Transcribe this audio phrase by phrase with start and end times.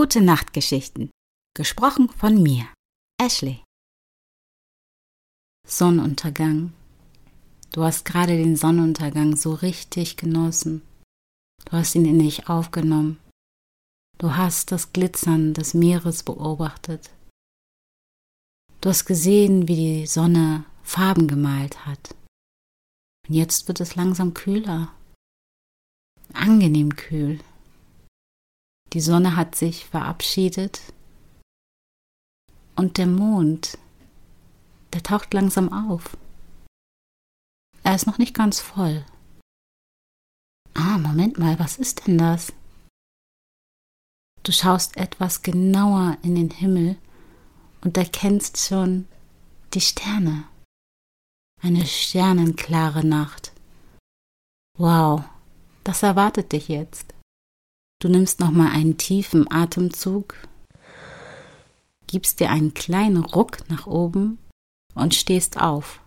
[0.00, 1.10] Gute Nachtgeschichten.
[1.56, 2.68] Gesprochen von mir,
[3.20, 3.64] Ashley.
[5.66, 6.72] Sonnenuntergang.
[7.72, 10.82] Du hast gerade den Sonnenuntergang so richtig genossen.
[11.64, 13.18] Du hast ihn in dich aufgenommen.
[14.18, 17.10] Du hast das Glitzern des Meeres beobachtet.
[18.80, 22.14] Du hast gesehen, wie die Sonne Farben gemalt hat.
[23.26, 24.94] Und jetzt wird es langsam kühler.
[26.34, 27.40] Angenehm kühl.
[28.92, 30.80] Die Sonne hat sich verabschiedet.
[32.76, 33.76] Und der Mond,
[34.92, 36.16] der taucht langsam auf.
[37.82, 39.04] Er ist noch nicht ganz voll.
[40.74, 42.52] Ah, Moment mal, was ist denn das?
[44.42, 46.96] Du schaust etwas genauer in den Himmel
[47.82, 49.06] und erkennst schon
[49.74, 50.44] die Sterne.
[51.60, 53.52] Eine sternenklare Nacht.
[54.78, 55.24] Wow,
[55.84, 57.12] das erwartet dich jetzt.
[58.00, 60.34] Du nimmst nochmal einen tiefen Atemzug,
[62.06, 64.38] gibst dir einen kleinen Ruck nach oben
[64.94, 66.00] und stehst auf.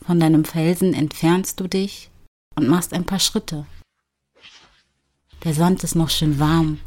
[0.00, 2.10] Von deinem Felsen entfernst du dich
[2.54, 3.66] und machst ein paar Schritte.
[5.44, 6.80] Der Sand ist noch schön warm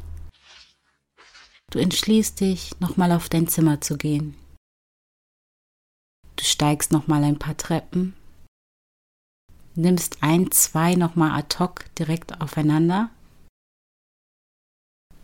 [1.72, 4.36] Du entschließt dich, nochmal auf dein Zimmer zu gehen.
[6.36, 8.14] Du steigst nochmal ein paar Treppen,
[9.76, 13.10] nimmst ein, zwei nochmal ad hoc direkt aufeinander,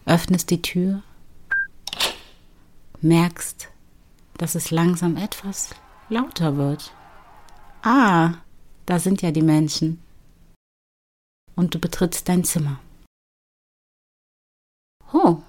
[0.08, 1.04] öffnest die Tür,
[3.02, 3.70] merkst,
[4.38, 5.76] dass es langsam etwas
[6.10, 6.94] lauter wird.
[7.84, 8.36] Ah,
[8.86, 10.02] da sind ja die Menschen.
[11.56, 12.80] Und du betrittst dein Zimmer.
[15.14, 15.42] Oh,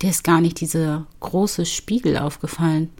[0.00, 2.90] dir ist gar nicht dieser große Spiegel aufgefallen.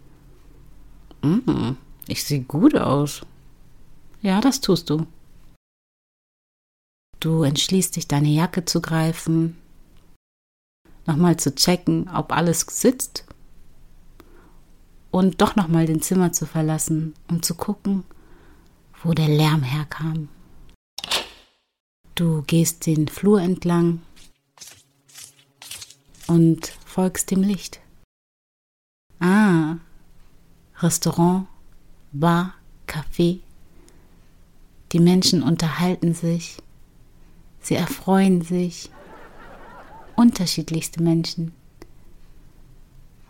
[1.23, 1.73] Mm,
[2.07, 3.23] ich sehe gut aus.
[4.23, 5.07] Ja, das tust du.
[7.21, 9.57] Du entschließt dich, deine Jacke zu greifen,
[11.11, 13.25] nochmal zu checken, ob alles sitzt
[15.11, 18.05] und doch nochmal den Zimmer zu verlassen, um zu gucken,
[19.03, 20.29] wo der Lärm herkam.
[22.15, 24.03] Du gehst den Flur entlang
[26.27, 27.81] und folgst dem Licht.
[29.19, 29.79] Ah,
[30.79, 31.47] Restaurant,
[32.13, 32.55] Bar,
[32.87, 33.41] Café.
[34.93, 36.59] Die Menschen unterhalten sich,
[37.61, 38.91] sie erfreuen sich.
[40.21, 41.55] Unterschiedlichste Menschen.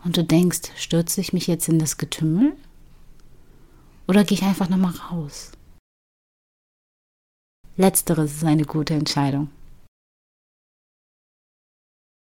[0.03, 2.57] Und du denkst, stürze ich mich jetzt in das Getümmel?
[4.09, 5.53] Oder gehe ich einfach nochmal raus?
[7.77, 9.49] Letzteres ist eine gute Entscheidung.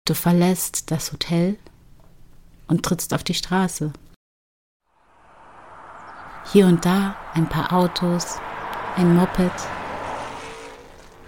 [0.03, 1.57] Du verlässt das Hotel
[2.67, 3.93] und trittst auf die Straße.
[6.51, 8.39] Hier und da ein paar Autos,
[8.97, 9.53] ein Moped,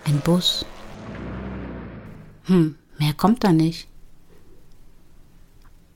[0.04, 0.66] ein Bus.
[2.44, 3.88] Hm, mehr kommt da nicht.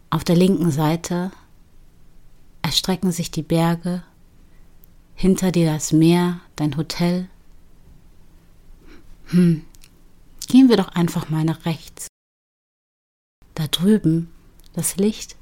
[0.10, 1.32] Auf der linken Seite
[2.64, 4.04] erstrecken sich die Berge,
[5.14, 7.30] hinter dir das Meer, dein Hotel.
[9.28, 9.64] Hm,
[10.48, 12.08] gehen wir doch einfach mal nach rechts.
[13.54, 14.32] Da drüben
[14.74, 15.36] das Licht.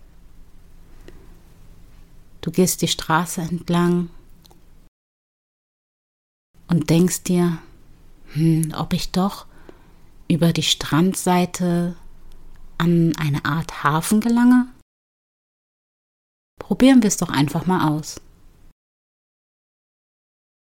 [2.41, 4.09] Du gehst die Straße entlang
[6.67, 7.59] und denkst dir,
[8.33, 9.45] hm, ob ich doch
[10.33, 11.95] über die Strandseite
[12.77, 14.67] an eine Art Hafen gelange?
[16.59, 18.19] Probieren wir es doch einfach mal aus.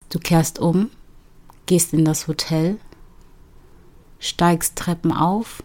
[0.09, 0.89] Du kehrst um,
[1.65, 2.79] gehst in das Hotel,
[4.19, 5.61] steigst Treppen auf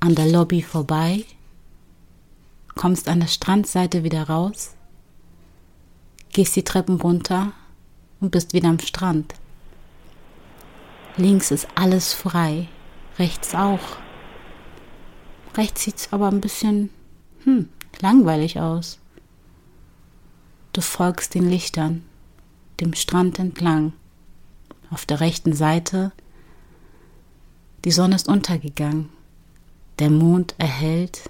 [0.00, 1.24] an der Lobby vorbei,
[2.74, 4.74] kommst an der Strandseite wieder raus,
[6.32, 7.52] gehst die Treppen runter
[8.20, 9.34] und bist wieder am Strand.
[11.18, 12.68] Links ist alles frei,
[13.18, 13.98] rechts auch.
[15.54, 16.88] Rechts sieht es aber ein bisschen
[17.44, 17.68] hm,
[18.00, 18.98] langweilig aus.
[20.72, 22.02] Du folgst den Lichtern,
[22.80, 23.92] dem Strand entlang.
[24.90, 26.12] Auf der rechten Seite,
[27.84, 29.10] die Sonne ist untergegangen.
[29.98, 31.28] Der Mond erhellt,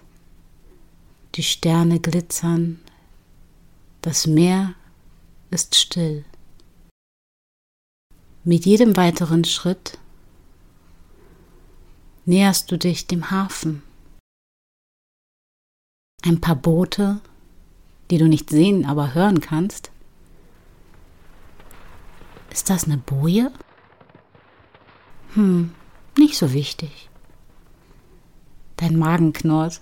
[1.35, 2.81] die Sterne glitzern,
[4.01, 4.75] das Meer
[5.51, 6.25] ist still.
[8.45, 9.99] Mit jedem weiteren Schritt
[12.25, 13.85] näherst du dich dem Hafen.
[16.25, 17.21] Ein paar Boote,
[18.11, 19.93] die du nicht sehen, aber hören kannst.
[22.51, 23.53] Ist das eine Boje?
[25.35, 25.73] Hm,
[26.19, 27.09] nicht so wichtig.
[28.77, 29.81] Dein Magen knurrt.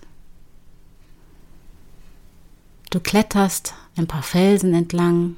[2.91, 5.37] Du kletterst ein paar Felsen entlang.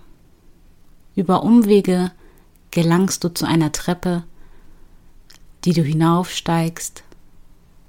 [1.15, 2.11] Über Umwege
[2.73, 4.25] gelangst du zu einer Treppe,
[5.65, 7.05] die du hinaufsteigst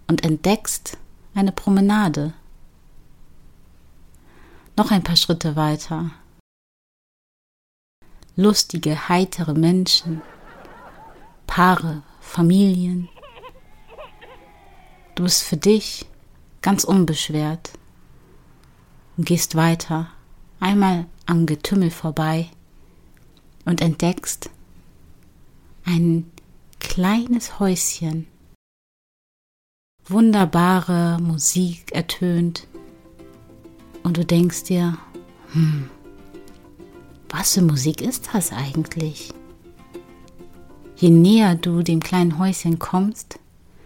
[0.08, 0.98] und entdeckst
[1.34, 2.34] eine Promenade.
[4.78, 6.12] Noch ein paar Schritte weiter.
[8.36, 10.22] Lustige, heitere Menschen,
[11.48, 13.10] Paare, Familien.
[15.16, 16.06] Du bist für dich
[16.62, 17.72] ganz unbeschwert
[19.16, 20.08] und gehst weiter,
[20.60, 22.50] einmal am Getümmel vorbei
[23.66, 24.50] und entdeckst
[25.86, 26.32] ein
[26.80, 28.28] kleines Häuschen.
[30.06, 32.68] Wunderbare Musik ertönt
[34.04, 34.98] und du denkst dir,
[35.54, 35.90] hm,
[37.30, 39.34] was für Musik ist das eigentlich?
[40.98, 43.40] Je näher du dem kleinen Häuschen kommst,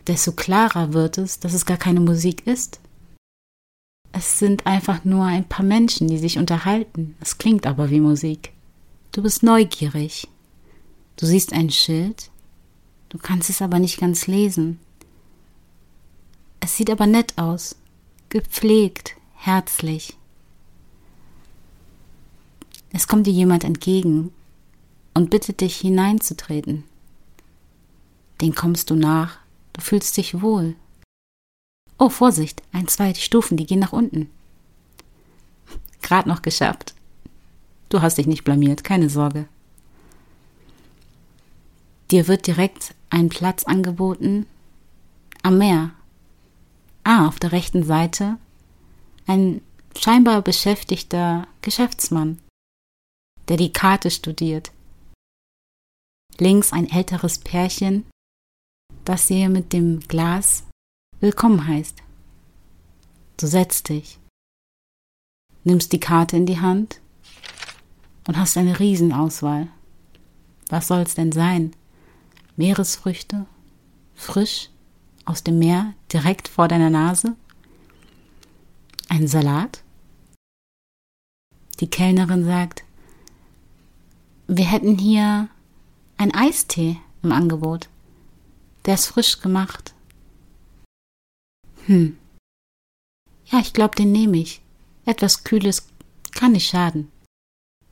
[0.08, 2.80] desto klarer wird es, dass es gar keine Musik ist.
[4.12, 7.16] Es sind einfach nur ein paar Menschen, die sich unterhalten.
[7.22, 8.54] Es klingt aber wie Musik.
[9.12, 10.28] Du bist neugierig.
[11.18, 12.30] Du siehst ein Schild,
[13.10, 14.80] du kannst es aber nicht ganz lesen.
[16.60, 17.76] Es sieht aber nett aus,
[18.30, 20.16] gepflegt, herzlich.
[22.94, 24.32] Es kommt dir jemand entgegen
[25.16, 26.84] und bittet dich hineinzutreten.
[28.40, 29.40] Den kommst du nach,
[29.74, 30.76] du fühlst dich wohl.
[31.98, 34.30] Oh, Vorsicht, ein, zwei Stufen, die gehen nach unten.
[36.04, 36.94] Grad noch geschafft.
[37.90, 39.48] Du hast dich nicht blamiert, keine Sorge.
[42.12, 44.46] Dir wird direkt ein Platz angeboten
[45.44, 45.92] am Meer.
[47.04, 48.38] Ah, auf der rechten Seite
[49.26, 49.62] ein
[49.98, 52.40] scheinbar beschäftigter Geschäftsmann,
[53.50, 54.72] der die Karte studiert.
[56.38, 58.06] Links ein älteres Pärchen,
[59.06, 60.64] das ihr mit dem Glas
[61.20, 62.04] willkommen heißt.
[63.38, 64.20] Du setzt dich,
[65.64, 67.02] nimmst die Karte in die Hand
[68.28, 69.68] und hast eine Riesenauswahl.
[70.70, 71.74] Was soll's denn sein?
[72.58, 73.46] Meeresfrüchte,
[74.16, 74.72] frisch
[75.26, 77.36] aus dem Meer, direkt vor deiner Nase?
[79.10, 79.84] Ein Salat?
[81.80, 82.84] Die Kellnerin sagt,
[84.48, 85.50] wir hätten hier
[86.18, 87.90] ein Eistee im Angebot.
[88.86, 89.94] Der ist frisch gemacht.
[91.86, 92.18] Hm.
[93.46, 94.62] Ja, ich glaube, den nehme ich.
[95.06, 95.90] Etwas Kühles
[96.32, 97.12] kann nicht schaden.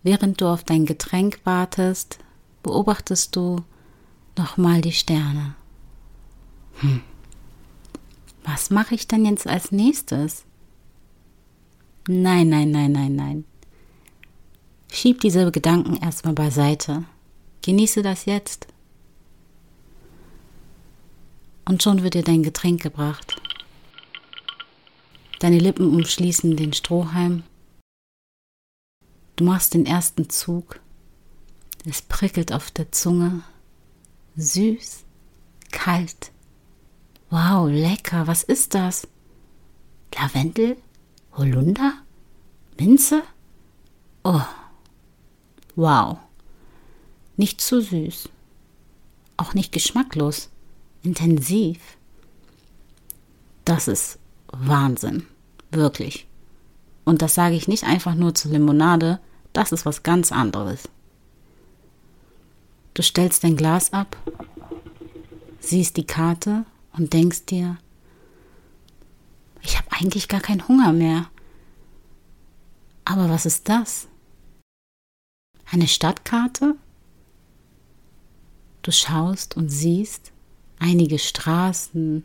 [0.01, 2.17] Während du auf dein Getränk wartest,
[2.63, 3.63] beobachtest du
[4.37, 5.55] nochmal die Sterne.
[6.75, 7.01] Hm.
[8.43, 10.45] Was mache ich dann jetzt als nächstes?
[12.07, 13.45] Nein, nein, nein, nein, nein.
[14.91, 17.05] Schieb diese Gedanken erstmal beiseite.
[17.63, 18.67] Genieße das jetzt.
[21.65, 23.41] Und schon wird dir dein Getränk gebracht.
[25.39, 27.43] Deine Lippen umschließen den Strohhalm
[29.35, 30.79] Du machst den ersten Zug.
[31.85, 33.43] Es prickelt auf der Zunge.
[34.37, 35.05] Süß,
[35.71, 36.31] kalt.
[37.29, 38.27] Wow, lecker.
[38.27, 39.07] Was ist das?
[40.13, 40.77] Lavendel?
[41.37, 41.93] Holunder?
[42.77, 43.23] Minze?
[44.23, 44.41] Oh.
[45.75, 46.17] Wow.
[47.37, 48.29] Nicht zu süß.
[49.37, 50.49] Auch nicht geschmacklos.
[51.03, 51.97] Intensiv.
[53.65, 55.27] Das ist Wahnsinn.
[55.71, 56.27] Wirklich.
[57.03, 59.19] Und das sage ich nicht einfach nur zur Limonade,
[59.53, 60.89] das ist was ganz anderes.
[62.95, 64.15] Du stellst dein Glas ab,
[65.59, 67.77] siehst die Karte und denkst dir,
[69.61, 71.29] ich habe eigentlich gar keinen Hunger mehr.
[73.03, 74.07] Aber was ist das?
[75.69, 76.75] Eine Stadtkarte?
[78.81, 80.31] Du schaust und siehst
[80.79, 82.23] einige Straßen,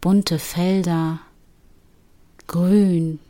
[0.00, 1.20] bunte Felder,
[2.48, 3.20] grün,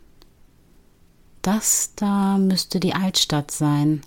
[1.43, 4.02] das da müsste die Altstadt sein.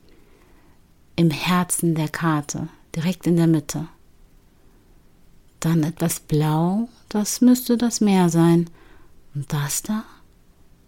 [1.16, 3.88] Im Herzen der Karte, direkt in der Mitte.
[5.60, 8.70] Dann etwas blau, das müsste das Meer sein.
[9.34, 10.04] Und das da?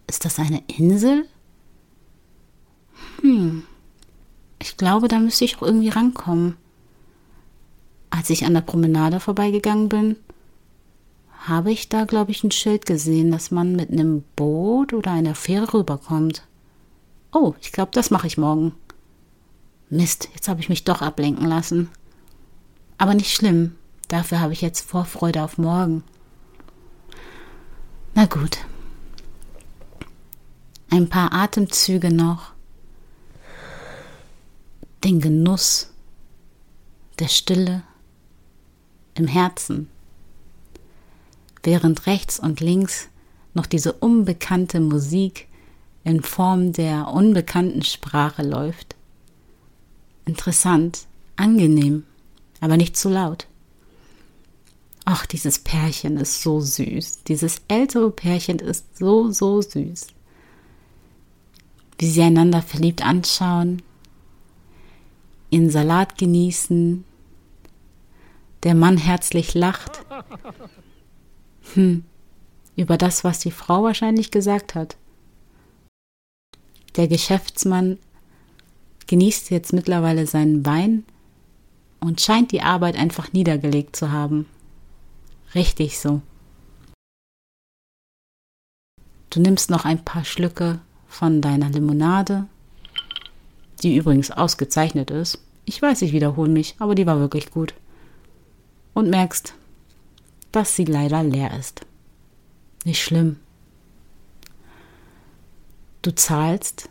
[0.08, 1.26] Ist das eine Insel?
[3.22, 3.64] Hm.
[4.60, 6.58] Ich glaube, da müsste ich auch irgendwie rankommen.
[8.10, 10.16] Als ich an der Promenade vorbeigegangen bin,
[11.48, 15.36] habe ich da, glaube ich, ein Schild gesehen, dass man mit einem Boot oder einer
[15.36, 16.44] Fähre rüberkommt.
[17.32, 18.74] Oh, ich glaube, das mache ich morgen.
[19.90, 21.90] Mist, jetzt habe ich mich doch ablenken lassen.
[22.98, 23.76] Aber nicht schlimm.
[24.08, 26.04] Dafür habe ich jetzt Vorfreude auf morgen.
[28.16, 28.60] Na gut.
[30.90, 32.54] Ein paar Atemzüge noch.
[35.04, 35.92] Den Genuss
[37.20, 37.84] der Stille
[39.16, 39.90] im Herzen,
[41.64, 43.10] während rechts und links
[43.54, 45.48] noch diese unbekannte Musik
[46.04, 48.97] in Form der unbekannten Sprache läuft.
[50.28, 51.08] Interessant,
[51.38, 52.04] angenehm,
[52.60, 53.48] aber nicht zu laut.
[55.06, 57.24] Ach, dieses Pärchen ist so süß.
[57.24, 60.08] Dieses ältere Pärchen ist so, so süß.
[61.98, 63.82] Wie sie einander verliebt anschauen,
[65.50, 67.06] ihren Salat genießen,
[68.64, 70.06] der Mann herzlich lacht.
[71.74, 72.04] Hm,
[72.76, 74.98] über das, was die Frau wahrscheinlich gesagt hat.
[76.98, 77.98] Der Geschäftsmann
[79.08, 81.06] genießt jetzt mittlerweile seinen Wein
[82.00, 84.46] und scheint die Arbeit einfach niedergelegt zu haben.
[85.56, 86.22] Richtig so.
[89.30, 92.48] Du nimmst noch ein paar Schlücke von deiner Limonade,
[93.84, 95.40] die übrigens ausgezeichnet ist.
[95.66, 97.74] Ich weiß, ich wiederhole mich, aber die war wirklich gut.
[98.94, 99.54] Und merkst,
[100.52, 101.82] dass sie leider leer ist.
[102.86, 103.38] Nicht schlimm.
[106.02, 106.90] Du zahlst,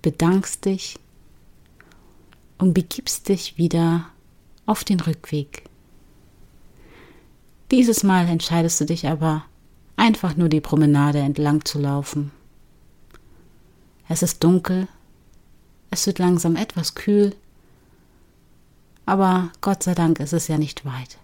[0.00, 0.98] bedankst dich
[2.58, 4.06] und begibst dich wieder
[4.66, 5.64] auf den Rückweg.
[7.70, 9.44] Dieses Mal entscheidest du dich aber,
[9.96, 12.30] einfach nur die Promenade entlang zu laufen.
[14.08, 14.88] Es ist dunkel,
[15.90, 17.34] es wird langsam etwas kühl,
[19.06, 21.18] aber Gott sei Dank ist es ja nicht weit.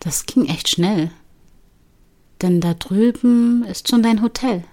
[0.00, 1.10] Das ging echt schnell,
[2.42, 4.64] denn da drüben ist schon dein Hotel.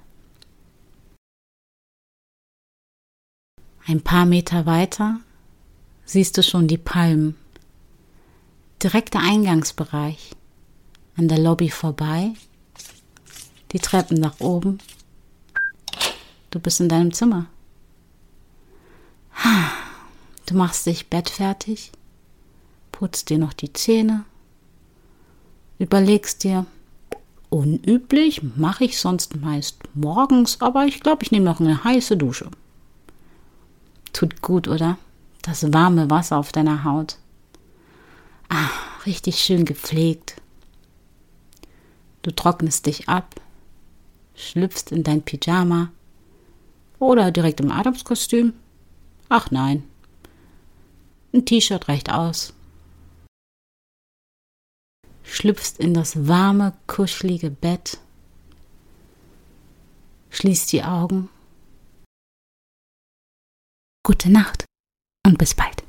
[3.86, 5.20] Ein paar Meter weiter
[6.06, 7.36] siehst du schon die Palmen
[8.82, 10.32] direkter Eingangsbereich.
[11.16, 12.34] An der Lobby vorbei.
[13.72, 14.80] Die Treppen nach oben.
[16.52, 17.48] Du bist in deinem Zimmer.
[20.46, 21.92] Du machst dich bettfertig,
[22.92, 24.26] putzt dir noch die Zähne,
[25.80, 26.66] überlegst dir,
[27.50, 32.52] unüblich mache ich sonst meist morgens, aber ich glaube, ich nehme noch eine heiße Dusche.
[34.14, 34.98] Tut gut, oder?
[35.42, 37.18] Das warme Wasser auf deiner Haut.
[38.48, 38.70] Ah,
[39.06, 40.42] richtig schön gepflegt.
[42.22, 43.36] Du trocknest dich ab,
[44.36, 45.92] schlüpfst in dein Pyjama
[47.00, 48.54] oder direkt im Adamskostüm.
[49.28, 49.84] Ach nein,
[51.34, 52.54] ein T-Shirt reicht aus.
[55.24, 57.98] Schlüpfst in das warme, kuschelige Bett,
[60.30, 61.30] schließt die Augen.
[64.06, 64.66] Gute Nacht
[65.26, 65.83] und bis bald.